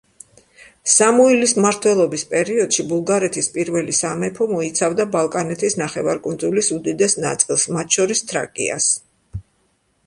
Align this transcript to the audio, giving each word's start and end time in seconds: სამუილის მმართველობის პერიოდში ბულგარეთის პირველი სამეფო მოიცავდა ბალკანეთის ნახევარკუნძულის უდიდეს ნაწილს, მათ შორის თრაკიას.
სამუილის 0.93 1.51
მმართველობის 1.57 2.23
პერიოდში 2.31 2.85
ბულგარეთის 2.93 3.51
პირველი 3.59 3.95
სამეფო 3.99 4.49
მოიცავდა 4.55 5.07
ბალკანეთის 5.17 5.79
ნახევარკუნძულის 5.85 6.73
უდიდეს 6.79 7.19
ნაწილს, 7.29 7.69
მათ 7.79 7.99
შორის 8.01 8.25
თრაკიას. 8.33 8.91